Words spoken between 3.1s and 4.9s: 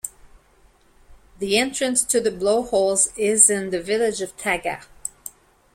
is in the village of Taga.